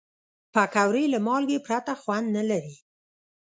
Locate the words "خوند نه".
2.01-2.43